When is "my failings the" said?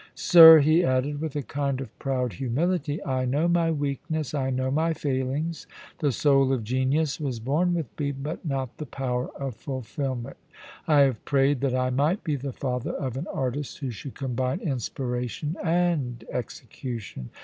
4.71-6.11